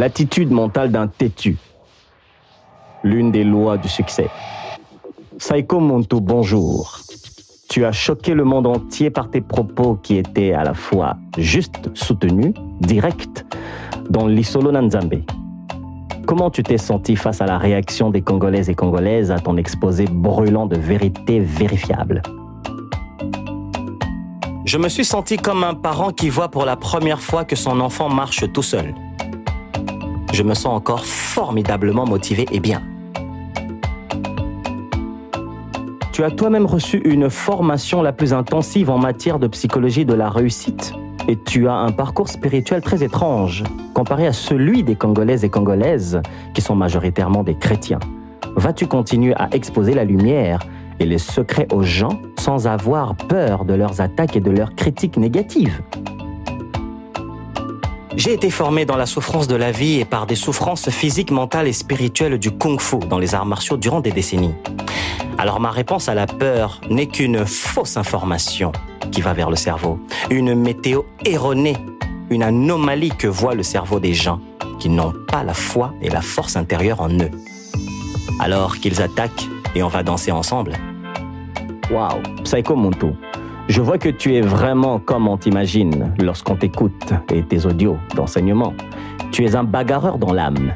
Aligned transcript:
L'attitude 0.00 0.50
mentale 0.50 0.90
d'un 0.90 1.08
têtu. 1.08 1.58
L'une 3.04 3.30
des 3.30 3.44
lois 3.44 3.76
du 3.76 3.86
succès. 3.86 4.30
Saiko 5.36 5.78
Monto, 5.78 6.20
bonjour. 6.20 7.00
Tu 7.68 7.84
as 7.84 7.92
choqué 7.92 8.32
le 8.32 8.44
monde 8.44 8.66
entier 8.66 9.10
par 9.10 9.28
tes 9.28 9.42
propos 9.42 9.98
qui 10.02 10.16
étaient 10.16 10.54
à 10.54 10.64
la 10.64 10.72
fois 10.72 11.18
juste, 11.36 11.90
soutenus, 11.92 12.54
directs, 12.80 13.44
dans 14.08 14.26
l'Isolo 14.26 14.72
Nanzambe. 14.72 15.20
Comment 16.26 16.48
tu 16.48 16.62
t'es 16.62 16.78
senti 16.78 17.14
face 17.14 17.42
à 17.42 17.44
la 17.44 17.58
réaction 17.58 18.08
des 18.08 18.22
Congolaises 18.22 18.70
et 18.70 18.74
Congolaises 18.74 19.30
à 19.30 19.38
ton 19.38 19.58
exposé 19.58 20.06
brûlant 20.06 20.64
de 20.64 20.78
vérité 20.78 21.40
vérifiable? 21.40 22.22
Je 24.64 24.78
me 24.78 24.88
suis 24.88 25.04
senti 25.04 25.36
comme 25.36 25.62
un 25.62 25.74
parent 25.74 26.10
qui 26.10 26.30
voit 26.30 26.48
pour 26.48 26.64
la 26.64 26.76
première 26.76 27.20
fois 27.20 27.44
que 27.44 27.54
son 27.54 27.80
enfant 27.80 28.08
marche 28.08 28.50
tout 28.50 28.62
seul. 28.62 28.94
Je 30.32 30.42
me 30.42 30.54
sens 30.54 30.74
encore 30.74 31.04
formidablement 31.04 32.06
motivé 32.06 32.46
et 32.52 32.60
bien. 32.60 32.82
Tu 36.12 36.24
as 36.24 36.30
toi-même 36.30 36.66
reçu 36.66 36.98
une 37.04 37.30
formation 37.30 38.02
la 38.02 38.12
plus 38.12 38.32
intensive 38.32 38.90
en 38.90 38.98
matière 38.98 39.38
de 39.38 39.46
psychologie 39.48 40.04
de 40.04 40.14
la 40.14 40.28
réussite 40.28 40.92
et 41.28 41.36
tu 41.36 41.68
as 41.68 41.74
un 41.74 41.92
parcours 41.92 42.28
spirituel 42.28 42.80
très 42.80 43.02
étrange 43.02 43.64
comparé 43.94 44.26
à 44.26 44.32
celui 44.32 44.82
des 44.82 44.96
Congolaises 44.96 45.44
et 45.44 45.48
Congolaises, 45.48 46.20
qui 46.54 46.60
sont 46.60 46.74
majoritairement 46.74 47.42
des 47.42 47.54
chrétiens. 47.54 48.00
Vas-tu 48.56 48.86
continuer 48.86 49.34
à 49.36 49.48
exposer 49.52 49.94
la 49.94 50.04
lumière 50.04 50.60
et 50.98 51.06
les 51.06 51.18
secrets 51.18 51.66
aux 51.72 51.82
gens 51.82 52.20
sans 52.38 52.66
avoir 52.66 53.14
peur 53.14 53.64
de 53.64 53.74
leurs 53.74 54.00
attaques 54.00 54.36
et 54.36 54.40
de 54.40 54.50
leurs 54.50 54.74
critiques 54.74 55.16
négatives? 55.16 55.82
J'ai 58.16 58.32
été 58.32 58.50
formé 58.50 58.84
dans 58.84 58.96
la 58.96 59.06
souffrance 59.06 59.46
de 59.46 59.54
la 59.54 59.70
vie 59.70 60.00
et 60.00 60.04
par 60.04 60.26
des 60.26 60.34
souffrances 60.34 60.90
physiques, 60.90 61.30
mentales 61.30 61.68
et 61.68 61.72
spirituelles 61.72 62.38
du 62.38 62.50
kung-fu 62.50 62.98
dans 63.08 63.18
les 63.18 63.36
arts 63.36 63.46
martiaux 63.46 63.76
durant 63.76 64.00
des 64.00 64.10
décennies. 64.10 64.54
Alors 65.38 65.60
ma 65.60 65.70
réponse 65.70 66.08
à 66.08 66.14
la 66.14 66.26
peur 66.26 66.80
n'est 66.90 67.06
qu'une 67.06 67.46
fausse 67.46 67.96
information 67.96 68.72
qui 69.12 69.20
va 69.20 69.32
vers 69.32 69.48
le 69.48 69.56
cerveau, 69.56 70.00
une 70.28 70.54
météo 70.54 71.02
erronée, 71.24 71.76
une 72.30 72.42
anomalie 72.42 73.10
que 73.10 73.28
voit 73.28 73.54
le 73.54 73.62
cerveau 73.62 74.00
des 74.00 74.12
gens 74.12 74.40
qui 74.80 74.88
n'ont 74.88 75.14
pas 75.28 75.44
la 75.44 75.54
foi 75.54 75.94
et 76.02 76.10
la 76.10 76.20
force 76.20 76.56
intérieure 76.56 77.00
en 77.00 77.10
eux. 77.10 77.30
Alors 78.40 78.78
qu'ils 78.78 79.02
attaquent 79.02 79.48
et 79.74 79.82
on 79.82 79.88
va 79.88 80.02
danser 80.02 80.32
ensemble. 80.32 80.72
Waouh, 81.90 82.20
Psycho 82.44 82.74
Monto. 82.74 83.12
Je 83.70 83.80
vois 83.80 83.98
que 83.98 84.08
tu 84.08 84.34
es 84.34 84.40
vraiment 84.40 84.98
comme 84.98 85.28
on 85.28 85.36
t'imagine 85.36 86.12
lorsqu'on 86.18 86.56
t'écoute 86.56 87.14
et 87.32 87.44
tes 87.44 87.66
audios 87.66 87.98
d'enseignement. 88.16 88.74
Tu 89.30 89.44
es 89.44 89.54
un 89.54 89.62
bagarreur 89.62 90.18
dans 90.18 90.32
l'âme. 90.32 90.74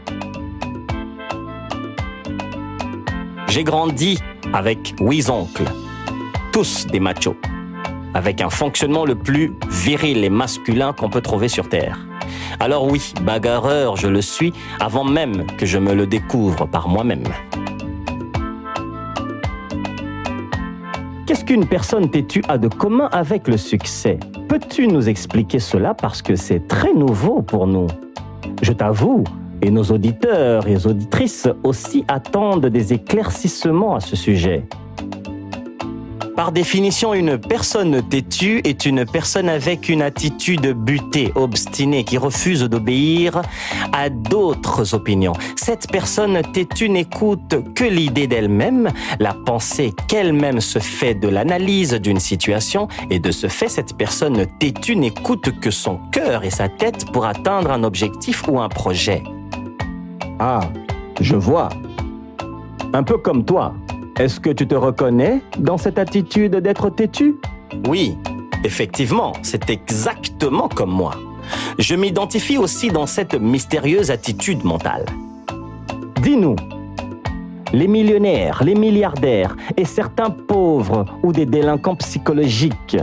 J'ai 3.49 3.65
grandi 3.65 4.21
avec 4.53 4.95
huit 5.01 5.29
oncles, 5.29 5.65
tous 6.53 6.87
des 6.87 7.01
machos 7.01 7.35
avec 8.15 8.41
un 8.41 8.49
fonctionnement 8.49 9.05
le 9.05 9.17
plus 9.17 9.53
viril 9.69 10.23
et 10.23 10.31
masculin 10.31 10.93
qu'on 10.93 11.11
peut 11.11 11.21
trouver 11.21 11.49
sur 11.49 11.69
Terre. 11.69 11.99
Alors 12.61 12.87
oui, 12.87 13.13
bagarreur, 13.23 13.97
je 13.97 14.07
le 14.07 14.23
suis 14.23 14.53
avant 14.79 15.03
même 15.03 15.47
que 15.59 15.67
je 15.67 15.79
me 15.79 15.95
le 15.95 16.07
découvre 16.07 16.67
par 16.67 16.87
moi-même. 16.87 17.25
Qu'est-ce 21.27 21.47
qu'une 21.47 21.67
personne 21.67 22.11
têtue 22.11 22.43
a 22.49 22.59
de 22.59 22.69
commun 22.69 23.09
avec 23.11 23.49
le 23.49 23.57
succès? 23.57 24.19
Peux-tu 24.47 24.89
nous 24.89 25.09
expliquer 25.09 25.59
cela 25.59 25.95
parce 25.95 26.21
que 26.21 26.37
c'est 26.37 26.69
très 26.69 26.93
nouveau 26.93 27.41
pour 27.41 27.67
nous? 27.67 27.87
Je 28.61 28.75
t'avoue, 28.75 29.25
et 29.63 29.71
nos 29.71 29.85
auditeurs 29.85 30.69
et 30.69 30.87
auditrices 30.87 31.49
aussi 31.63 32.05
attendent 32.09 32.67
des 32.67 32.93
éclaircissements 32.93 33.95
à 33.95 34.01
ce 34.01 34.17
sujet. 34.17 34.65
Par 36.37 36.51
définition, 36.51 37.15
une 37.15 37.39
personne 37.39 38.03
têtue 38.03 38.61
est 38.65 38.87
une 38.87 39.05
personne 39.05 39.49
avec 39.49 39.89
une 39.89 40.03
attitude 40.03 40.73
butée, 40.73 41.31
obstinée, 41.37 42.03
qui 42.03 42.19
refuse 42.19 42.65
d'obéir 42.65 43.41
à 43.93 44.11
d'autres 44.11 44.95
opinions. 44.95 45.35
Cette 45.55 45.89
personne 45.93 46.43
têtue 46.53 46.89
n'écoute 46.89 47.75
que 47.77 47.85
l'idée 47.85 48.27
d'elle-même, 48.27 48.91
la 49.21 49.33
pensée 49.33 49.93
qu'elle-même 50.09 50.61
se 50.61 50.81
fait 50.81 51.15
de 51.15 51.29
l'analyse 51.29 51.93
d'une 51.95 52.19
situation, 52.19 52.89
et 53.11 53.21
de 53.21 53.31
ce 53.31 53.47
fait, 53.47 53.69
cette 53.69 53.97
personne 53.97 54.45
têtue 54.59 54.97
n'écoute 54.97 55.61
que 55.61 55.71
son 55.71 55.99
cœur 56.11 56.43
et 56.43 56.51
sa 56.51 56.69
tête 56.69 57.13
pour 57.13 57.27
atteindre 57.27 57.71
un 57.71 57.85
objectif 57.85 58.49
ou 58.49 58.59
un 58.59 58.69
projet. 58.69 59.23
Ah, 60.41 60.61
je 61.21 61.37
vois. 61.37 61.69
Un 62.93 63.05
peu 63.05 63.19
comme 63.19 63.45
toi. 63.45 63.73
Est-ce 64.17 64.39
que 64.39 64.51
tu 64.51 64.69
te 64.69 64.77
reconnais 64.77 65.43
dans 65.59 65.77
cette 65.77 65.99
attitude 65.99 66.55
d'être 66.55 66.89
têtu? 66.89 67.35
Oui, 67.89 68.17
effectivement, 68.63 69.33
c'est 69.43 69.71
exactement 69.71 70.69
comme 70.69 70.93
moi. 70.93 71.17
Je 71.81 71.97
m'identifie 71.97 72.57
aussi 72.57 72.91
dans 72.91 73.07
cette 73.07 73.35
mystérieuse 73.35 74.13
attitude 74.13 74.65
mentale. 74.65 75.05
Dis-nous, 76.23 76.55
les 77.73 77.89
millionnaires, 77.89 78.63
les 78.65 78.77
milliardaires 78.77 79.57
et 79.77 79.85
certains 79.85 80.31
pauvres 80.31 81.07
ou 81.25 81.33
des 81.33 81.45
délinquants 81.45 81.97
psychologiques, 81.97 82.97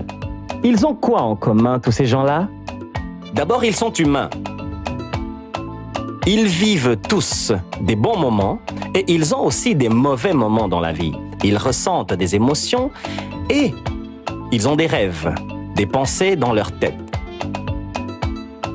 ils 0.64 0.86
ont 0.86 0.96
quoi 0.96 1.24
en 1.24 1.36
commun 1.36 1.80
tous 1.80 1.92
ces 1.92 2.06
gens-là? 2.06 2.48
D'abord, 3.34 3.66
ils 3.66 3.76
sont 3.76 3.92
humains. 3.92 4.30
Ils 6.28 6.46
vivent 6.46 6.98
tous 7.10 7.52
des 7.82 7.96
bons 7.96 8.18
moments 8.18 8.60
et 8.94 9.04
ils 9.08 9.34
ont 9.34 9.44
aussi 9.44 9.74
des 9.74 9.90
mauvais 9.90 10.34
moments 10.34 10.68
dans 10.68 10.80
la 10.80 10.94
vie. 10.94 11.14
Ils 11.44 11.58
ressentent 11.58 12.14
des 12.14 12.36
émotions 12.36 12.92
et 13.50 13.74
ils 14.52 14.70
ont 14.70 14.76
des 14.76 14.86
rêves, 14.86 15.34
des 15.76 15.88
pensées 15.88 16.36
dans 16.36 16.54
leur 16.54 16.72
tête. 16.78 16.96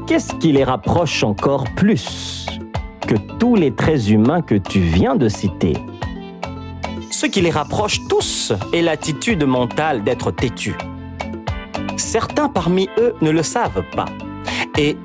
Qu'est-ce 0.08 0.34
qui 0.34 0.50
les 0.50 0.64
rapproche 0.64 1.22
encore 1.22 1.64
plus 1.76 2.46
que 3.06 3.14
tous 3.38 3.54
les 3.54 3.72
traits 3.72 4.08
humains 4.08 4.42
que 4.42 4.56
tu 4.56 4.80
viens 4.80 5.14
de 5.14 5.28
citer? 5.28 5.74
Ce 7.12 7.26
qui 7.26 7.40
les 7.40 7.50
rapproche 7.50 8.00
tous 8.08 8.52
est 8.72 8.82
l'attitude 8.82 9.44
mentale 9.44 10.02
d'être 10.02 10.32
têtu. 10.32 10.76
Certains 11.96 12.48
parmi 12.48 12.88
eux 12.98 13.14
ne 13.20 13.30
le 13.30 13.42
savent 13.44 13.84
pas. 13.94 14.06
Et 14.76 14.96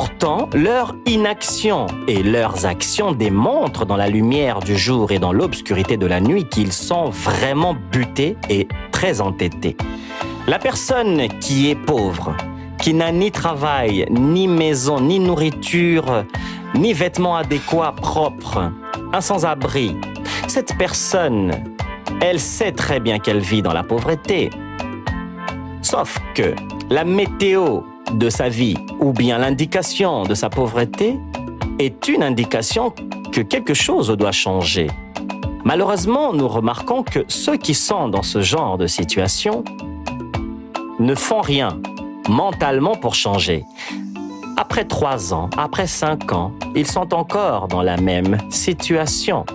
Pourtant, 0.00 0.48
leur 0.54 0.94
inaction 1.04 1.86
et 2.08 2.22
leurs 2.22 2.64
actions 2.64 3.12
démontrent 3.12 3.84
dans 3.84 3.98
la 3.98 4.08
lumière 4.08 4.60
du 4.60 4.74
jour 4.74 5.12
et 5.12 5.18
dans 5.18 5.30
l'obscurité 5.30 5.98
de 5.98 6.06
la 6.06 6.22
nuit 6.22 6.46
qu'ils 6.46 6.72
sont 6.72 7.10
vraiment 7.10 7.76
butés 7.92 8.38
et 8.48 8.66
très 8.92 9.20
entêtés. 9.20 9.76
La 10.46 10.58
personne 10.58 11.28
qui 11.40 11.68
est 11.68 11.74
pauvre, 11.74 12.34
qui 12.80 12.94
n'a 12.94 13.12
ni 13.12 13.30
travail, 13.30 14.06
ni 14.10 14.48
maison, 14.48 15.02
ni 15.02 15.18
nourriture, 15.18 16.24
ni 16.74 16.94
vêtements 16.94 17.36
adéquats 17.36 17.92
propres, 17.94 18.72
un 19.12 19.20
sans-abri, 19.20 19.98
cette 20.48 20.78
personne, 20.78 21.52
elle 22.22 22.40
sait 22.40 22.72
très 22.72 23.00
bien 23.00 23.18
qu'elle 23.18 23.40
vit 23.40 23.60
dans 23.60 23.74
la 23.74 23.82
pauvreté. 23.82 24.48
Sauf 25.82 26.18
que 26.34 26.54
la 26.88 27.04
météo 27.04 27.82
de 28.12 28.28
sa 28.28 28.48
vie 28.48 28.76
ou 29.00 29.12
bien 29.12 29.38
l'indication 29.38 30.24
de 30.24 30.34
sa 30.34 30.50
pauvreté 30.50 31.18
est 31.78 32.08
une 32.08 32.22
indication 32.22 32.92
que 33.32 33.40
quelque 33.40 33.74
chose 33.74 34.08
doit 34.08 34.32
changer. 34.32 34.88
Malheureusement, 35.64 36.32
nous 36.32 36.48
remarquons 36.48 37.02
que 37.02 37.24
ceux 37.28 37.56
qui 37.56 37.74
sont 37.74 38.08
dans 38.08 38.22
ce 38.22 38.40
genre 38.40 38.78
de 38.78 38.86
situation 38.86 39.64
ne 40.98 41.14
font 41.14 41.40
rien 41.40 41.80
mentalement 42.28 42.94
pour 42.94 43.14
changer. 43.14 43.64
Après 44.56 44.84
trois 44.84 45.32
ans, 45.32 45.48
après 45.56 45.86
cinq 45.86 46.32
ans, 46.32 46.52
ils 46.74 46.86
sont 46.86 47.14
encore 47.14 47.68
dans 47.68 47.82
la 47.82 47.96
même 47.96 48.36
situation. 48.50 49.46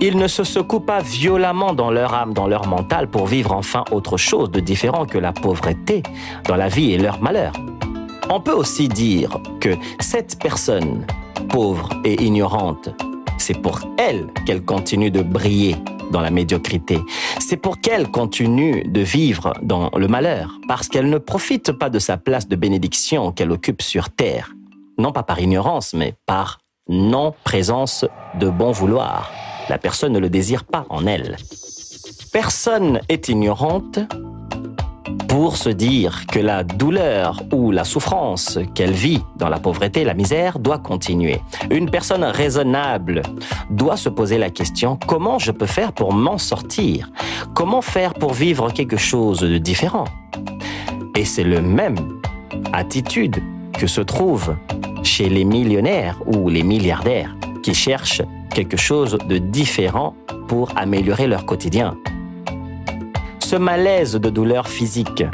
Ils 0.00 0.16
ne 0.16 0.28
se 0.28 0.44
secouent 0.44 0.80
pas 0.80 1.00
violemment 1.00 1.72
dans 1.72 1.90
leur 1.90 2.14
âme, 2.14 2.32
dans 2.32 2.46
leur 2.46 2.66
mental 2.66 3.08
pour 3.08 3.26
vivre 3.26 3.52
enfin 3.52 3.84
autre 3.90 4.16
chose 4.16 4.50
de 4.50 4.60
différent 4.60 5.04
que 5.04 5.18
la 5.18 5.32
pauvreté 5.32 6.02
dans 6.46 6.56
la 6.56 6.68
vie 6.68 6.92
et 6.92 6.98
leur 6.98 7.20
malheur. 7.20 7.52
On 8.30 8.40
peut 8.40 8.52
aussi 8.52 8.88
dire 8.88 9.38
que 9.60 9.76
cette 10.00 10.38
personne, 10.38 11.06
pauvre 11.48 11.90
et 12.04 12.22
ignorante, 12.22 12.88
c'est 13.38 13.60
pour 13.60 13.80
elle 13.98 14.28
qu'elle 14.46 14.64
continue 14.64 15.10
de 15.10 15.22
briller 15.22 15.76
dans 16.10 16.20
la 16.20 16.30
médiocrité. 16.30 16.98
C'est 17.40 17.56
pour 17.56 17.80
qu'elle 17.80 18.10
continue 18.10 18.84
de 18.84 19.00
vivre 19.00 19.52
dans 19.62 19.90
le 19.96 20.08
malheur, 20.08 20.58
parce 20.68 20.88
qu'elle 20.88 21.10
ne 21.10 21.18
profite 21.18 21.72
pas 21.72 21.90
de 21.90 21.98
sa 21.98 22.16
place 22.16 22.46
de 22.46 22.56
bénédiction 22.56 23.32
qu'elle 23.32 23.50
occupe 23.50 23.82
sur 23.82 24.10
terre, 24.10 24.52
non 24.98 25.12
pas 25.12 25.22
par 25.22 25.40
ignorance, 25.40 25.94
mais 25.94 26.14
par 26.26 26.58
non-présence 26.88 28.04
de 28.38 28.48
bon 28.48 28.70
vouloir. 28.70 29.30
La 29.68 29.78
personne 29.78 30.12
ne 30.12 30.18
le 30.18 30.28
désire 30.28 30.64
pas 30.64 30.86
en 30.90 31.06
elle. 31.06 31.36
Personne 32.32 33.00
est 33.08 33.28
ignorante 33.28 33.98
pour 35.32 35.56
se 35.56 35.70
dire 35.70 36.26
que 36.26 36.38
la 36.38 36.62
douleur 36.62 37.42
ou 37.54 37.70
la 37.70 37.84
souffrance 37.84 38.58
qu'elle 38.74 38.92
vit 38.92 39.22
dans 39.36 39.48
la 39.48 39.58
pauvreté, 39.58 40.04
la 40.04 40.12
misère, 40.12 40.58
doit 40.58 40.76
continuer. 40.76 41.40
Une 41.70 41.88
personne 41.88 42.22
raisonnable 42.22 43.22
doit 43.70 43.96
se 43.96 44.10
poser 44.10 44.36
la 44.36 44.50
question 44.50 44.98
comment 45.06 45.38
je 45.38 45.50
peux 45.50 45.64
faire 45.64 45.94
pour 45.94 46.12
m'en 46.12 46.36
sortir? 46.36 47.10
Comment 47.54 47.80
faire 47.80 48.12
pour 48.12 48.34
vivre 48.34 48.70
quelque 48.74 48.98
chose 48.98 49.40
de 49.40 49.56
différent? 49.56 50.04
Et 51.16 51.24
c'est 51.24 51.44
le 51.44 51.62
même 51.62 52.20
attitude 52.74 53.42
que 53.78 53.86
se 53.86 54.02
trouve 54.02 54.54
chez 55.02 55.30
les 55.30 55.44
millionnaires 55.44 56.20
ou 56.26 56.50
les 56.50 56.62
milliardaires 56.62 57.34
qui 57.62 57.72
cherchent 57.72 58.20
quelque 58.52 58.76
chose 58.76 59.16
de 59.26 59.38
différent 59.38 60.14
pour 60.46 60.76
améliorer 60.76 61.26
leur 61.26 61.46
quotidien 61.46 61.96
ce 63.52 63.58
malaise 63.58 64.14
de 64.14 64.30
douleur 64.30 64.66
physique 64.66 65.24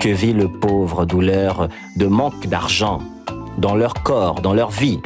que 0.00 0.08
vit 0.08 0.32
le 0.32 0.48
pauvre, 0.48 1.04
douleur 1.04 1.68
de 1.94 2.06
manque 2.08 2.48
d'argent 2.48 2.98
dans 3.56 3.76
leur 3.76 3.94
corps, 4.02 4.40
dans 4.40 4.52
leur 4.52 4.72
vie, 4.72 4.98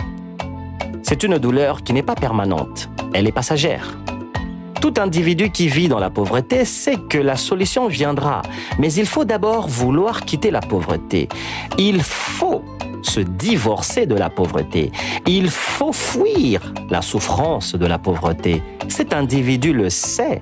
c'est 1.03 1.23
une 1.23 1.37
douleur 1.37 1.83
qui 1.83 1.93
n'est 1.93 2.03
pas 2.03 2.15
permanente, 2.15 2.89
elle 3.13 3.27
est 3.27 3.33
passagère. 3.33 3.99
Tout 4.81 4.95
individu 4.97 5.51
qui 5.51 5.69
vit 5.69 5.89
dans 5.89 5.99
la 5.99 6.09
pauvreté 6.09 6.65
sait 6.65 6.97
que 6.97 7.19
la 7.19 7.37
solution 7.37 7.89
viendra, 7.89 8.41
mais 8.79 8.91
il 8.95 9.05
faut 9.05 9.27
d'abord 9.27 9.69
vouloir 9.69 10.25
quitter 10.25 10.51
la 10.51 10.63
pauvreté. 10.63 11.29
Il 11.77 12.03
faut 12.03 12.65
se 13.03 13.21
divorcer 13.21 14.07
de 14.07 14.15
la 14.15 14.31
pauvreté. 14.31 14.93
Il 15.27 15.51
faut 15.51 15.93
fuir 15.93 16.73
la 16.89 17.03
souffrance 17.03 17.75
de 17.75 17.85
la 17.85 17.99
pauvreté. 17.99 18.63
Cet 18.89 19.13
individu 19.13 19.75
le 19.75 19.91
sait. 19.91 20.41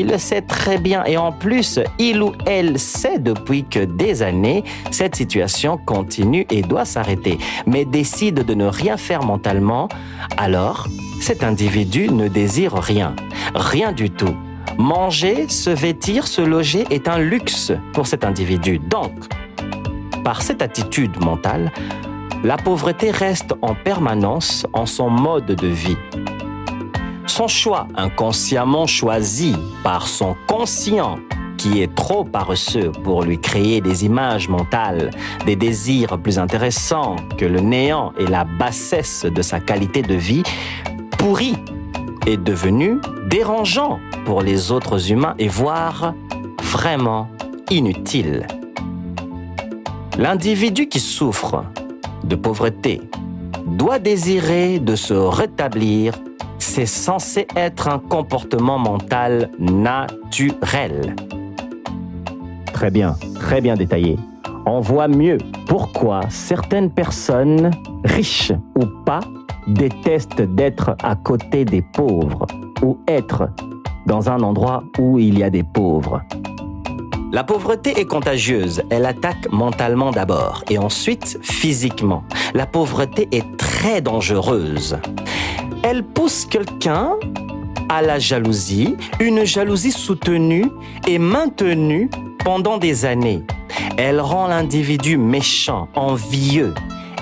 Il 0.00 0.16
sait 0.20 0.42
très 0.42 0.78
bien 0.78 1.04
et 1.06 1.16
en 1.16 1.32
plus, 1.32 1.80
il 1.98 2.22
ou 2.22 2.32
elle 2.46 2.78
sait 2.78 3.18
depuis 3.18 3.64
que 3.64 3.80
des 3.80 4.22
années, 4.22 4.62
cette 4.92 5.16
situation 5.16 5.76
continue 5.76 6.46
et 6.50 6.62
doit 6.62 6.84
s'arrêter, 6.84 7.36
mais 7.66 7.84
décide 7.84 8.44
de 8.44 8.54
ne 8.54 8.66
rien 8.66 8.96
faire 8.96 9.24
mentalement, 9.24 9.88
alors 10.36 10.86
cet 11.20 11.42
individu 11.42 12.10
ne 12.10 12.28
désire 12.28 12.74
rien, 12.74 13.16
rien 13.56 13.90
du 13.90 14.08
tout. 14.08 14.36
Manger, 14.78 15.48
se 15.48 15.70
vêtir, 15.70 16.28
se 16.28 16.42
loger 16.42 16.84
est 16.90 17.08
un 17.08 17.18
luxe 17.18 17.72
pour 17.92 18.06
cet 18.06 18.22
individu. 18.22 18.78
Donc, 18.78 19.10
par 20.22 20.42
cette 20.42 20.62
attitude 20.62 21.20
mentale, 21.24 21.72
la 22.44 22.56
pauvreté 22.56 23.10
reste 23.10 23.52
en 23.62 23.74
permanence 23.74 24.64
en 24.72 24.86
son 24.86 25.10
mode 25.10 25.46
de 25.46 25.66
vie 25.66 25.96
son 27.30 27.48
choix 27.48 27.86
inconsciemment 27.96 28.86
choisi 28.86 29.54
par 29.82 30.06
son 30.06 30.36
conscient 30.46 31.18
qui 31.56 31.82
est 31.82 31.94
trop 31.94 32.24
paresseux 32.24 32.92
pour 33.02 33.22
lui 33.22 33.40
créer 33.40 33.80
des 33.80 34.04
images 34.04 34.48
mentales, 34.48 35.10
des 35.44 35.56
désirs 35.56 36.18
plus 36.18 36.38
intéressants 36.38 37.16
que 37.36 37.44
le 37.44 37.60
néant 37.60 38.12
et 38.18 38.26
la 38.26 38.44
bassesse 38.44 39.26
de 39.26 39.42
sa 39.42 39.60
qualité 39.60 40.02
de 40.02 40.14
vie, 40.14 40.44
pourri 41.18 41.56
est 42.26 42.36
devenu 42.36 43.00
dérangeant 43.28 43.98
pour 44.24 44.42
les 44.42 44.70
autres 44.70 45.10
humains 45.10 45.34
et 45.38 45.48
voire 45.48 46.14
vraiment 46.62 47.28
inutile. 47.70 48.46
L'individu 50.16 50.88
qui 50.88 51.00
souffre 51.00 51.64
de 52.24 52.36
pauvreté 52.36 53.02
doit 53.66 53.98
désirer 53.98 54.78
de 54.78 54.96
se 54.96 55.14
rétablir 55.14 56.14
c'est 56.68 56.86
censé 56.86 57.46
être 57.56 57.88
un 57.88 57.98
comportement 57.98 58.78
mental 58.78 59.50
naturel. 59.58 61.16
Très 62.74 62.90
bien, 62.90 63.16
très 63.36 63.62
bien 63.62 63.74
détaillé. 63.74 64.18
On 64.66 64.80
voit 64.80 65.08
mieux 65.08 65.38
pourquoi 65.66 66.20
certaines 66.28 66.90
personnes, 66.90 67.70
riches 68.04 68.52
ou 68.76 68.84
pas, 69.06 69.20
détestent 69.66 70.42
d'être 70.42 70.94
à 71.02 71.16
côté 71.16 71.64
des 71.64 71.80
pauvres 71.80 72.46
ou 72.82 72.98
être 73.08 73.48
dans 74.06 74.28
un 74.28 74.42
endroit 74.42 74.84
où 74.98 75.18
il 75.18 75.38
y 75.38 75.42
a 75.42 75.50
des 75.50 75.64
pauvres. 75.64 76.20
La 77.32 77.44
pauvreté 77.44 77.98
est 77.98 78.06
contagieuse. 78.06 78.82
Elle 78.90 79.06
attaque 79.06 79.50
mentalement 79.50 80.10
d'abord 80.10 80.64
et 80.70 80.78
ensuite 80.78 81.38
physiquement. 81.42 82.24
La 82.54 82.66
pauvreté 82.66 83.26
est 83.32 83.56
très 83.56 84.02
dangereuse 84.02 84.98
elle 85.90 86.04
pousse 86.04 86.44
quelqu'un 86.44 87.12
à 87.88 88.02
la 88.02 88.18
jalousie, 88.18 88.94
une 89.20 89.46
jalousie 89.46 89.90
soutenue 89.90 90.66
et 91.06 91.18
maintenue 91.18 92.10
pendant 92.44 92.76
des 92.76 93.06
années. 93.06 93.42
Elle 93.96 94.20
rend 94.20 94.48
l'individu 94.48 95.16
méchant, 95.16 95.88
envieux. 95.94 96.74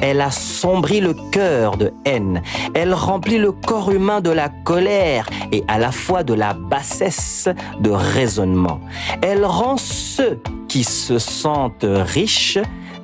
Elle 0.03 0.21
assombrit 0.21 1.01
le 1.01 1.15
cœur 1.31 1.77
de 1.77 1.93
haine. 2.05 2.43
Elle 2.75 2.93
remplit 2.93 3.39
le 3.39 3.53
corps 3.53 3.93
humain 3.93 4.21
de 4.21 4.31
la 4.31 4.49
colère 4.49 5.29
et 5.53 5.63
à 5.69 5.79
la 5.79 5.93
fois 5.93 6.25
de 6.25 6.35
la 6.35 6.53
bassesse 6.53 7.49
de 7.79 7.91
raisonnement. 7.91 8.81
Elle 9.23 9.45
rend 9.45 9.77
ceux 9.77 10.41
qui 10.67 10.83
se 10.83 11.21
sentent 11.21 11.87
riches 11.89 12.59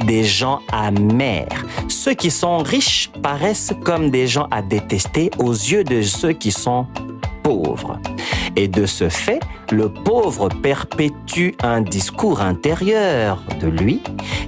des 0.07 0.25
gens 0.25 0.61
amers. 0.73 1.65
Ceux 1.89 2.15
qui 2.15 2.31
sont 2.31 2.59
riches 2.59 3.11
paraissent 3.23 3.73
comme 3.85 4.11
des 4.11 4.27
gens 4.27 4.49
à 4.51 4.63
détester 4.63 5.31
aux 5.39 5.53
yeux 5.53 5.85
de 5.85 6.03
ceux 6.03 6.33
qui 6.33 6.53
sont 6.53 6.87
pauvres. 7.43 7.99
Et 8.57 8.69
de 8.69 8.87
ce 8.87 9.09
fait, 9.09 9.41
le 9.71 9.89
pauvre 9.89 10.49
perpétue 10.49 11.51
un 11.63 11.81
discours 11.81 12.41
intérieur 12.41 13.43
de 13.61 13.69
lui 13.69 14.03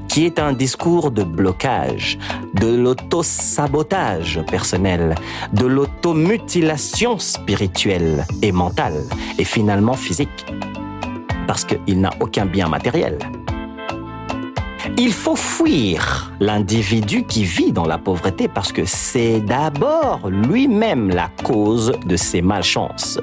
qui 0.09 0.27
est 0.27 0.39
un 0.39 0.53
discours 0.53 1.11
de 1.11 1.25
blocage, 1.25 2.19
de 2.55 2.69
l'auto-sabotage 2.69 4.41
personnel, 4.49 5.17
de 5.53 5.67
l'automutilation 5.67 7.19
spirituelle 7.19 8.25
et 8.41 8.53
mentale 8.53 9.03
et 9.39 9.45
finalement 9.45 9.95
physique. 9.95 10.47
Parce 11.49 11.65
qu'il 11.65 12.01
n'a 12.01 12.11
aucun 12.21 12.47
bien 12.47 12.69
matériel. 12.69 13.19
Il 14.99 15.13
faut 15.13 15.37
fuir 15.37 16.33
l'individu 16.41 17.25
qui 17.25 17.45
vit 17.45 17.73
dans 17.73 17.87
la 17.87 17.99
pauvreté 17.99 18.49
parce 18.49 18.73
que 18.73 18.85
c'est 18.85 19.41
d'abord 19.41 20.29
lui-même 20.29 21.09
la 21.09 21.29
cause 21.43 21.93
de 22.05 22.17
ses 22.17 22.43
malchances, 22.43 23.19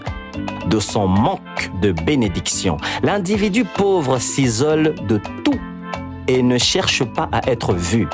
de 0.67 0.79
son 0.79 1.07
manque 1.07 1.71
de 1.81 1.91
bénédiction. 1.91 2.77
L'individu 3.03 3.63
pauvre 3.63 4.17
s'isole 4.17 4.95
de 5.07 5.19
tout 5.43 5.59
et 6.27 6.41
ne 6.41 6.57
cherche 6.57 7.03
pas 7.03 7.29
à 7.31 7.49
être 7.49 7.73
vu. 7.73 8.07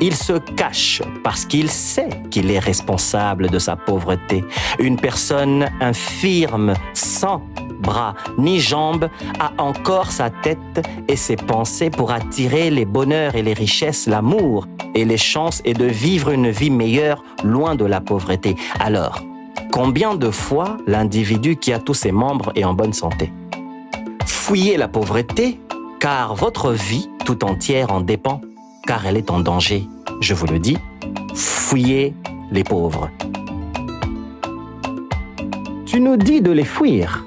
Il 0.00 0.16
se 0.16 0.32
cache 0.32 1.02
parce 1.22 1.44
qu'il 1.44 1.70
sait 1.70 2.08
qu'il 2.30 2.50
est 2.50 2.58
responsable 2.58 3.50
de 3.50 3.58
sa 3.58 3.76
pauvreté. 3.76 4.44
Une 4.78 4.96
personne 4.96 5.68
infirme, 5.80 6.74
sans 6.94 7.42
bras 7.82 8.14
ni 8.38 8.60
jambes, 8.60 9.08
a 9.38 9.52
encore 9.58 10.10
sa 10.10 10.30
tête 10.30 10.86
et 11.08 11.16
ses 11.16 11.36
pensées 11.36 11.90
pour 11.90 12.12
attirer 12.12 12.70
les 12.70 12.84
bonheurs 12.84 13.34
et 13.34 13.42
les 13.42 13.52
richesses, 13.52 14.06
l'amour 14.06 14.66
et 14.94 15.04
les 15.04 15.18
chances 15.18 15.60
et 15.64 15.74
de 15.74 15.84
vivre 15.84 16.30
une 16.30 16.50
vie 16.50 16.70
meilleure 16.70 17.22
loin 17.44 17.74
de 17.74 17.84
la 17.84 18.00
pauvreté. 18.00 18.56
Alors, 18.80 19.22
combien 19.70 20.14
de 20.14 20.30
fois 20.30 20.76
l'individu 20.86 21.56
qui 21.56 21.72
a 21.72 21.78
tous 21.78 21.94
ses 21.94 22.12
membres 22.12 22.52
est 22.54 22.64
en 22.64 22.74
bonne 22.74 22.92
santé? 22.92 23.32
Fouillez 24.26 24.76
la 24.76 24.88
pauvreté, 24.88 25.60
car 26.00 26.34
votre 26.34 26.72
vie 26.72 27.08
tout 27.24 27.44
entière 27.44 27.92
en 27.92 28.00
dépend, 28.00 28.40
car 28.86 29.06
elle 29.06 29.16
est 29.16 29.30
en 29.30 29.40
danger. 29.40 29.86
Je 30.20 30.34
vous 30.34 30.46
le 30.46 30.58
dis, 30.58 30.78
fouillez 31.34 32.14
les 32.50 32.64
pauvres. 32.64 33.08
Tu 35.86 36.00
nous 36.00 36.16
dis 36.16 36.40
de 36.40 36.50
les 36.50 36.64
fuir. 36.64 37.24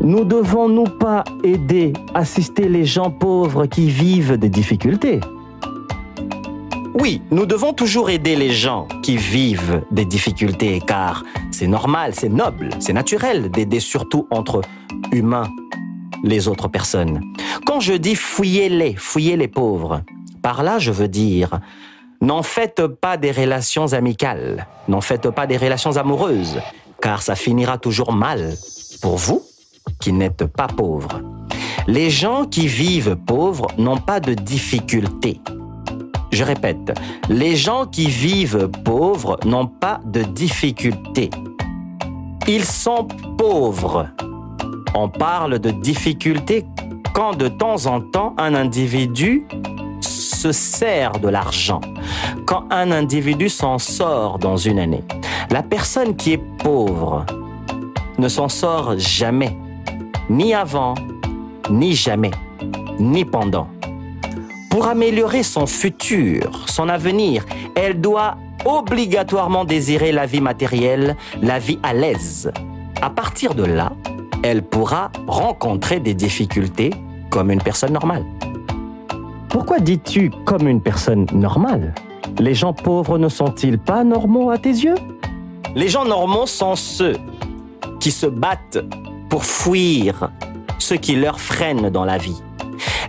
Nous 0.00 0.24
devons-nous 0.24 0.84
pas 0.84 1.24
aider, 1.42 1.92
assister 2.14 2.68
les 2.68 2.84
gens 2.84 3.10
pauvres 3.10 3.66
qui 3.66 3.90
vivent 3.90 4.36
des 4.38 4.48
difficultés 4.48 5.20
oui, 7.00 7.22
nous 7.30 7.46
devons 7.46 7.72
toujours 7.72 8.10
aider 8.10 8.34
les 8.34 8.50
gens 8.50 8.88
qui 9.04 9.16
vivent 9.16 9.82
des 9.92 10.04
difficultés, 10.04 10.82
car 10.84 11.22
c'est 11.52 11.68
normal, 11.68 12.12
c'est 12.12 12.28
noble, 12.28 12.70
c'est 12.80 12.92
naturel 12.92 13.52
d'aider 13.52 13.78
surtout 13.78 14.26
entre 14.32 14.62
humains 15.12 15.48
les 16.24 16.48
autres 16.48 16.66
personnes. 16.66 17.20
Quand 17.66 17.78
je 17.78 17.92
dis 17.92 18.16
fouillez-les, 18.16 18.96
fouillez 18.96 19.36
les 19.36 19.46
pauvres, 19.46 20.02
par 20.42 20.64
là 20.64 20.80
je 20.80 20.90
veux 20.90 21.06
dire 21.06 21.60
n'en 22.20 22.42
faites 22.42 22.84
pas 22.86 23.16
des 23.16 23.30
relations 23.30 23.92
amicales, 23.92 24.66
n'en 24.88 25.00
faites 25.00 25.30
pas 25.30 25.46
des 25.46 25.56
relations 25.56 25.96
amoureuses, 25.98 26.58
car 27.00 27.22
ça 27.22 27.36
finira 27.36 27.78
toujours 27.78 28.12
mal 28.12 28.54
pour 29.00 29.18
vous 29.18 29.42
qui 30.00 30.12
n'êtes 30.12 30.44
pas 30.44 30.66
pauvres. 30.68 31.20
Les 31.86 32.10
gens 32.10 32.44
qui 32.44 32.66
vivent 32.66 33.16
pauvres 33.16 33.68
n'ont 33.78 33.98
pas 33.98 34.20
de 34.20 34.34
difficultés. 34.34 35.40
Je 36.30 36.44
répète, 36.44 36.98
les 37.28 37.56
gens 37.56 37.86
qui 37.86 38.08
vivent 38.08 38.68
pauvres 38.84 39.38
n'ont 39.44 39.66
pas 39.66 40.00
de 40.04 40.22
difficultés. 40.22 41.30
Ils 42.46 42.64
sont 42.64 43.08
pauvres. 43.36 44.08
On 44.94 45.08
parle 45.08 45.58
de 45.58 45.70
difficultés 45.70 46.64
quand 47.14 47.34
de 47.36 47.48
temps 47.48 47.86
en 47.86 48.00
temps 48.00 48.34
un 48.38 48.54
individu 48.54 49.46
se 50.38 50.52
sert 50.52 51.12
de 51.12 51.28
l'argent, 51.28 51.80
quand 52.46 52.64
un 52.70 52.92
individu 52.92 53.48
s'en 53.48 53.78
sort 53.78 54.38
dans 54.38 54.56
une 54.56 54.78
année. 54.78 55.02
La 55.50 55.62
personne 55.62 56.14
qui 56.14 56.34
est 56.34 56.42
pauvre 56.62 57.26
ne 58.18 58.28
s'en 58.28 58.48
sort 58.48 58.98
jamais, 58.98 59.56
ni 60.30 60.52
avant, 60.52 60.94
ni 61.70 61.94
jamais, 61.94 62.30
ni 62.98 63.24
pendant. 63.24 63.68
Pour 64.70 64.86
améliorer 64.86 65.42
son 65.42 65.66
futur, 65.66 66.68
son 66.68 66.88
avenir, 66.88 67.44
elle 67.74 68.00
doit 68.00 68.36
obligatoirement 68.64 69.64
désirer 69.64 70.12
la 70.12 70.26
vie 70.26 70.40
matérielle, 70.40 71.16
la 71.40 71.58
vie 71.58 71.78
à 71.82 71.94
l'aise. 71.94 72.52
À 73.00 73.10
partir 73.10 73.54
de 73.54 73.64
là, 73.64 73.92
elle 74.42 74.62
pourra 74.62 75.10
rencontrer 75.26 76.00
des 76.00 76.14
difficultés 76.14 76.90
comme 77.30 77.50
une 77.50 77.62
personne 77.62 77.92
normale. 77.92 78.24
Pourquoi 79.48 79.78
dis-tu 79.80 80.30
comme 80.44 80.68
une 80.68 80.82
personne 80.82 81.26
normale? 81.32 81.94
Les 82.38 82.54
gens 82.54 82.74
pauvres 82.74 83.18
ne 83.18 83.28
sont-ils 83.28 83.78
pas 83.78 84.04
normaux 84.04 84.50
à 84.50 84.58
tes 84.58 84.68
yeux? 84.68 84.94
Les 85.74 85.88
gens 85.88 86.04
normaux 86.04 86.46
sont 86.46 86.76
ceux 86.76 87.16
qui 87.98 88.10
se 88.10 88.26
battent 88.26 88.78
pour 89.28 89.44
fuir 89.44 90.30
ce 90.78 90.94
qui 90.94 91.16
leur 91.16 91.40
freine 91.40 91.90
dans 91.90 92.04
la 92.04 92.18
vie. 92.18 92.40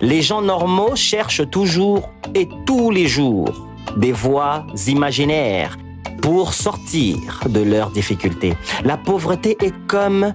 Les 0.01 0.21
gens 0.21 0.41
normaux 0.41 0.95
cherchent 0.95 1.49
toujours 1.49 2.09
et 2.35 2.47
tous 2.65 2.91
les 2.91 3.07
jours 3.07 3.67
des 3.97 4.11
voies 4.11 4.65
imaginaires 4.87 5.77
pour 6.21 6.53
sortir 6.53 7.41
de 7.47 7.61
leurs 7.61 7.91
difficultés. 7.91 8.53
La 8.83 8.97
pauvreté 8.97 9.57
est 9.61 9.73
comme 9.87 10.33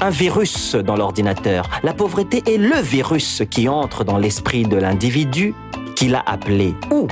un 0.00 0.10
virus 0.10 0.74
dans 0.74 0.96
l'ordinateur. 0.96 1.68
La 1.82 1.94
pauvreté 1.94 2.42
est 2.46 2.58
le 2.58 2.80
virus 2.80 3.42
qui 3.50 3.68
entre 3.68 4.04
dans 4.04 4.18
l'esprit 4.18 4.64
de 4.64 4.76
l'individu 4.76 5.54
qu'il 5.94 6.14
a 6.14 6.22
appelé 6.26 6.74
ou 6.92 7.06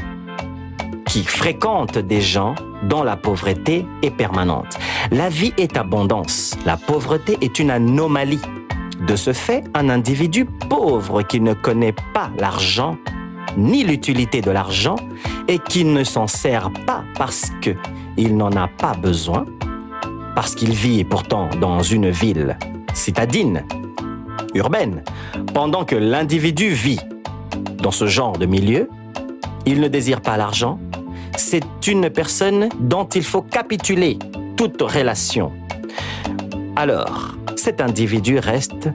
qui 1.06 1.24
fréquente 1.24 1.98
des 1.98 2.20
gens 2.20 2.54
dont 2.82 3.02
la 3.02 3.16
pauvreté 3.16 3.86
est 4.02 4.10
permanente. 4.10 4.78
La 5.10 5.28
vie 5.28 5.54
est 5.56 5.76
abondance. 5.76 6.43
La 6.64 6.78
pauvreté 6.78 7.36
est 7.42 7.58
une 7.58 7.70
anomalie. 7.70 8.40
De 9.06 9.16
ce 9.16 9.34
fait, 9.34 9.64
un 9.74 9.90
individu 9.90 10.46
pauvre 10.46 11.20
qui 11.20 11.40
ne 11.40 11.52
connaît 11.52 11.94
pas 12.14 12.30
l'argent 12.38 12.96
ni 13.58 13.84
l'utilité 13.84 14.40
de 14.40 14.50
l'argent 14.50 14.96
et 15.46 15.58
qui 15.58 15.84
ne 15.84 16.02
s'en 16.04 16.26
sert 16.26 16.70
pas 16.86 17.04
parce 17.18 17.52
qu'il 17.60 18.36
n'en 18.36 18.52
a 18.52 18.66
pas 18.66 18.94
besoin, 18.94 19.44
parce 20.34 20.54
qu'il 20.54 20.72
vit 20.72 21.04
pourtant 21.04 21.50
dans 21.60 21.82
une 21.82 22.08
ville 22.08 22.56
citadine, 22.94 23.64
urbaine, 24.54 25.04
pendant 25.52 25.84
que 25.84 25.96
l'individu 25.96 26.70
vit 26.70 27.00
dans 27.82 27.90
ce 27.90 28.06
genre 28.06 28.38
de 28.38 28.46
milieu, 28.46 28.88
il 29.66 29.80
ne 29.80 29.88
désire 29.88 30.22
pas 30.22 30.38
l'argent, 30.38 30.78
c'est 31.36 31.86
une 31.86 32.08
personne 32.08 32.70
dont 32.80 33.04
il 33.04 33.22
faut 33.22 33.42
capituler 33.42 34.18
toute 34.56 34.80
relation. 34.80 35.52
Alors, 36.76 37.36
cet 37.54 37.80
individu 37.80 38.40
reste 38.40 38.90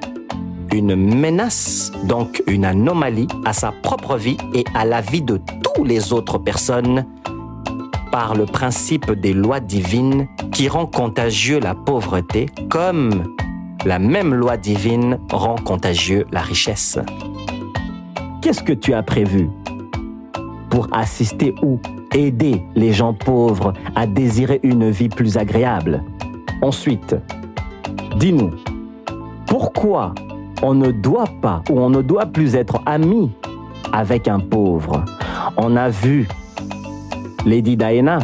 une 0.74 0.95
menace, 0.95 1.93
donc 2.03 2.43
une 2.45 2.65
anomalie 2.65 3.27
à 3.45 3.53
sa 3.53 3.71
propre 3.71 4.17
vie 4.17 4.38
et 4.53 4.65
à 4.75 4.83
la 4.83 5.00
vie 5.00 5.21
de 5.21 5.39
toutes 5.63 5.88
les 5.88 6.12
autres 6.12 6.38
personnes 6.38 7.05
par 8.12 8.36
le 8.36 8.45
principe 8.45 9.12
des 9.12 9.33
lois 9.33 9.62
divines 9.62 10.27
qui 10.51 10.67
rend 10.67 10.88
contagieux 10.88 11.59
la 11.59 11.74
pauvreté 11.74 12.48
comme 12.69 13.33
la 13.86 13.98
même 13.98 14.33
loi 14.33 14.57
divine 14.57 15.17
rend 15.31 15.55
contagieux 15.55 16.25
la 16.33 16.41
richesse. 16.41 17.00
Qu'est-ce 18.41 18.62
que 18.62 18.74
tu 18.74 18.93
as 18.93 19.03
prévu 19.03 19.50
pour 20.69 20.89
assister 20.91 21.55
ou 21.63 21.79
aider 22.13 22.62
les 22.75 22.91
gens 22.91 23.13
pauvres 23.13 23.71
à 23.95 24.05
désirer 24.05 24.59
une 24.63 24.89
vie 24.89 25.09
plus 25.09 25.38
agréable? 25.38 26.03
Ensuite, 26.62 27.15
dis-nous, 28.17 28.51
pourquoi 29.47 30.13
on 30.61 30.73
ne 30.73 30.91
doit 30.91 31.29
pas 31.41 31.61
ou 31.69 31.79
on 31.79 31.89
ne 31.89 32.01
doit 32.01 32.25
plus 32.25 32.55
être 32.55 32.81
ami 32.85 33.31
avec 33.91 34.27
un 34.27 34.39
pauvre? 34.39 35.03
On 35.57 35.75
a 35.75 35.89
vu 35.89 36.27
Lady 37.45 37.77
Diana, 37.77 38.19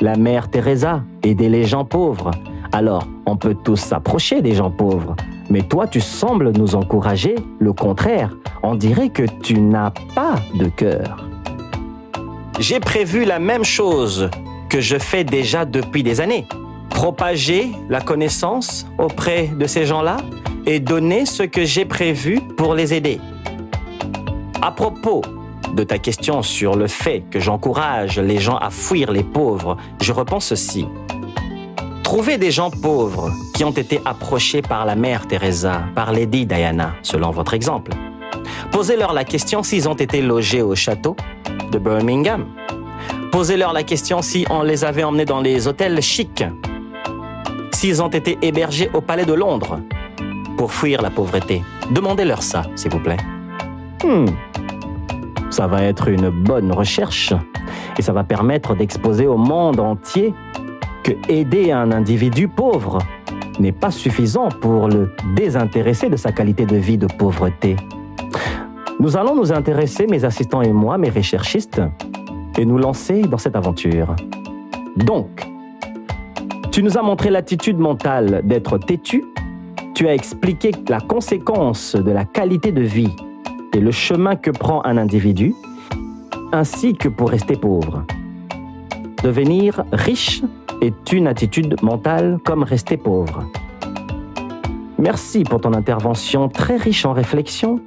la 0.00 0.16
mère 0.16 0.50
Teresa, 0.50 1.02
aider 1.22 1.48
les 1.48 1.64
gens 1.64 1.84
pauvres. 1.84 2.30
Alors, 2.72 3.06
on 3.26 3.36
peut 3.36 3.54
tous 3.54 3.76
s'approcher 3.76 4.42
des 4.42 4.54
gens 4.54 4.70
pauvres. 4.70 5.14
Mais 5.50 5.62
toi, 5.62 5.86
tu 5.86 6.00
sembles 6.00 6.52
nous 6.52 6.74
encourager 6.74 7.36
le 7.58 7.72
contraire. 7.72 8.34
On 8.62 8.74
dirait 8.74 9.10
que 9.10 9.22
tu 9.42 9.60
n'as 9.60 9.92
pas 10.14 10.36
de 10.54 10.66
cœur. 10.66 11.28
J'ai 12.58 12.80
prévu 12.80 13.24
la 13.24 13.38
même 13.38 13.64
chose 13.64 14.30
que 14.68 14.80
je 14.80 14.96
fais 14.96 15.24
déjà 15.24 15.64
depuis 15.64 16.02
des 16.02 16.20
années. 16.20 16.46
Propager 16.94 17.72
la 17.90 18.00
connaissance 18.00 18.86
auprès 18.96 19.48
de 19.48 19.66
ces 19.66 19.84
gens-là 19.84 20.16
et 20.64 20.80
donner 20.80 21.26
ce 21.26 21.42
que 21.42 21.64
j'ai 21.64 21.84
prévu 21.84 22.40
pour 22.56 22.74
les 22.74 22.94
aider. 22.94 23.20
À 24.62 24.70
propos 24.70 25.20
de 25.74 25.82
ta 25.82 25.98
question 25.98 26.40
sur 26.42 26.76
le 26.76 26.86
fait 26.86 27.24
que 27.30 27.40
j'encourage 27.40 28.18
les 28.18 28.38
gens 28.38 28.56
à 28.56 28.70
fuir 28.70 29.10
les 29.10 29.24
pauvres, 29.24 29.76
je 30.00 30.12
repense 30.12 30.46
ceci. 30.46 30.86
Trouvez 32.04 32.38
des 32.38 32.52
gens 32.52 32.70
pauvres 32.70 33.30
qui 33.54 33.64
ont 33.64 33.72
été 33.72 34.00
approchés 34.04 34.62
par 34.62 34.86
la 34.86 34.94
mère 34.94 35.26
Teresa, 35.26 35.82
par 35.94 36.12
Lady 36.12 36.46
Diana, 36.46 36.94
selon 37.02 37.32
votre 37.32 37.54
exemple. 37.54 37.90
Posez-leur 38.70 39.12
la 39.12 39.24
question 39.24 39.62
s'ils 39.62 39.88
ont 39.88 39.94
été 39.94 40.22
logés 40.22 40.62
au 40.62 40.76
château 40.76 41.16
de 41.72 41.78
Birmingham. 41.78 42.46
Posez-leur 43.32 43.72
la 43.72 43.82
question 43.82 44.22
si 44.22 44.46
on 44.48 44.62
les 44.62 44.84
avait 44.84 45.02
emmenés 45.02 45.24
dans 45.24 45.40
les 45.40 45.66
hôtels 45.66 46.00
chics. 46.00 46.44
S'ils 47.84 48.02
ont 48.02 48.08
été 48.08 48.38
hébergés 48.40 48.88
au 48.94 49.02
palais 49.02 49.26
de 49.26 49.34
Londres 49.34 49.78
pour 50.56 50.72
fuir 50.72 51.02
la 51.02 51.10
pauvreté. 51.10 51.62
Demandez-leur 51.90 52.42
ça, 52.42 52.62
s'il 52.76 52.90
vous 52.90 52.98
plaît. 52.98 53.18
Hmm. 54.02 54.24
Ça 55.50 55.66
va 55.66 55.82
être 55.82 56.08
une 56.08 56.30
bonne 56.30 56.72
recherche 56.72 57.34
et 57.98 58.00
ça 58.00 58.14
va 58.14 58.24
permettre 58.24 58.74
d'exposer 58.74 59.26
au 59.26 59.36
monde 59.36 59.80
entier 59.80 60.32
que 61.02 61.12
aider 61.28 61.72
un 61.72 61.92
individu 61.92 62.48
pauvre 62.48 63.00
n'est 63.58 63.70
pas 63.70 63.90
suffisant 63.90 64.48
pour 64.48 64.88
le 64.88 65.14
désintéresser 65.36 66.08
de 66.08 66.16
sa 66.16 66.32
qualité 66.32 66.64
de 66.64 66.76
vie 66.76 66.96
de 66.96 67.06
pauvreté. 67.06 67.76
Nous 68.98 69.14
allons 69.18 69.36
nous 69.36 69.52
intéresser, 69.52 70.06
mes 70.06 70.24
assistants 70.24 70.62
et 70.62 70.72
moi, 70.72 70.96
mes 70.96 71.10
recherchistes, 71.10 71.82
et 72.56 72.64
nous 72.64 72.78
lancer 72.78 73.20
dans 73.24 73.36
cette 73.36 73.56
aventure. 73.56 74.16
Donc, 74.96 75.53
tu 76.74 76.82
nous 76.82 76.98
as 76.98 77.02
montré 77.02 77.30
l'attitude 77.30 77.78
mentale 77.78 78.42
d'être 78.42 78.78
têtu, 78.78 79.22
tu 79.94 80.08
as 80.08 80.14
expliqué 80.14 80.72
la 80.88 80.98
conséquence 80.98 81.94
de 81.94 82.10
la 82.10 82.24
qualité 82.24 82.72
de 82.72 82.82
vie 82.82 83.14
et 83.72 83.78
le 83.78 83.92
chemin 83.92 84.34
que 84.34 84.50
prend 84.50 84.84
un 84.84 84.96
individu, 84.96 85.54
ainsi 86.50 86.94
que 86.94 87.08
pour 87.08 87.30
rester 87.30 87.54
pauvre. 87.54 88.04
Devenir 89.22 89.84
riche 89.92 90.42
est 90.82 91.12
une 91.12 91.28
attitude 91.28 91.80
mentale 91.80 92.38
comme 92.44 92.64
rester 92.64 92.96
pauvre. 92.96 93.48
Merci 94.98 95.44
pour 95.44 95.60
ton 95.60 95.74
intervention 95.74 96.48
très 96.48 96.76
riche 96.76 97.06
en 97.06 97.12
réflexion. 97.12 97.82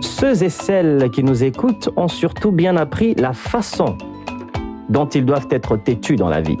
Ceux 0.00 0.42
et 0.42 0.48
celles 0.48 1.10
qui 1.10 1.22
nous 1.22 1.44
écoutent 1.44 1.90
ont 1.96 2.08
surtout 2.08 2.52
bien 2.52 2.78
appris 2.78 3.14
la 3.16 3.34
façon 3.34 3.98
dont 4.88 5.10
ils 5.10 5.26
doivent 5.26 5.48
être 5.50 5.76
têtus 5.76 6.16
dans 6.16 6.30
la 6.30 6.40
vie. 6.40 6.56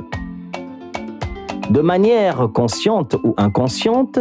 De 1.72 1.80
manière 1.80 2.48
consciente 2.52 3.16
ou 3.24 3.34
inconsciente, 3.38 4.18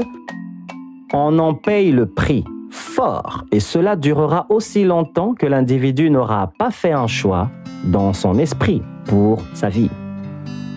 on 1.12 1.38
en 1.38 1.54
paye 1.54 1.92
le 1.92 2.06
prix 2.06 2.46
fort 2.70 3.44
et 3.52 3.60
cela 3.60 3.98
durera 3.98 4.46
aussi 4.48 4.86
longtemps 4.86 5.34
que 5.34 5.46
l'individu 5.46 6.10
n'aura 6.10 6.54
pas 6.58 6.72
fait 6.72 6.94
un 6.94 7.08
choix 7.08 7.50
dans 7.84 8.14
son 8.14 8.40
esprit 8.40 8.82
pour 9.06 9.42
sa 9.54 9.68
vie 9.68 9.90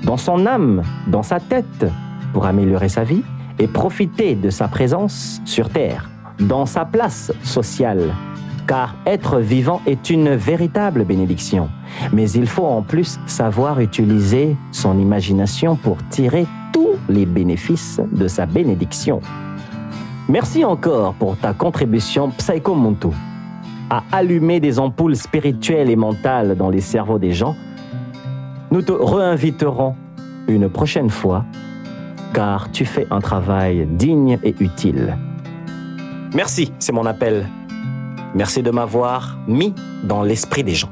dans 0.04 0.16
son 0.16 0.46
âme, 0.46 0.82
dans 1.06 1.22
sa 1.22 1.40
tête, 1.40 1.86
pour 2.32 2.46
améliorer 2.46 2.88
sa 2.88 3.04
vie 3.04 3.22
et 3.58 3.66
profiter 3.66 4.34
de 4.34 4.50
sa 4.50 4.68
présence 4.68 5.40
sur 5.44 5.70
Terre, 5.70 6.10
dans 6.40 6.66
sa 6.66 6.84
place 6.84 7.32
sociale. 7.42 8.12
Car 8.66 8.96
être 9.06 9.38
vivant 9.38 9.80
est 9.86 10.10
une 10.10 10.34
véritable 10.34 11.04
bénédiction. 11.04 11.68
Mais 12.12 12.30
il 12.30 12.46
faut 12.46 12.64
en 12.64 12.82
plus 12.82 13.18
savoir 13.26 13.80
utiliser 13.80 14.56
son 14.72 14.98
imagination 14.98 15.76
pour 15.76 15.98
tirer 16.08 16.46
tous 16.74 16.96
les 17.08 17.24
bénéfices 17.24 18.02
de 18.12 18.28
sa 18.28 18.44
bénédiction. 18.44 19.20
Merci 20.28 20.62
encore 20.64 21.14
pour 21.14 21.38
ta 21.38 21.54
contribution 21.54 22.30
Psycho 22.36 22.74
Monto 22.74 23.14
à 23.88 24.02
allumer 24.12 24.60
des 24.60 24.78
ampoules 24.78 25.16
spirituelles 25.16 25.88
et 25.88 25.96
mentales 25.96 26.56
dans 26.56 26.68
les 26.68 26.82
cerveaux 26.82 27.18
des 27.18 27.32
gens 27.32 27.56
nous 28.74 28.82
te 28.82 28.90
réinviterons 28.90 29.94
une 30.48 30.68
prochaine 30.68 31.08
fois 31.08 31.44
car 32.32 32.72
tu 32.72 32.84
fais 32.84 33.06
un 33.12 33.20
travail 33.20 33.86
digne 33.86 34.36
et 34.42 34.52
utile. 34.58 35.16
Merci, 36.34 36.72
c'est 36.80 36.90
mon 36.90 37.06
appel. 37.06 37.46
Merci 38.34 38.64
de 38.64 38.72
m'avoir 38.72 39.38
mis 39.46 39.72
dans 40.02 40.24
l'esprit 40.24 40.64
des 40.64 40.74
gens. 40.74 40.90